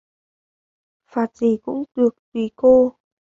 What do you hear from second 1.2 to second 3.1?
gì cũng được tùy cô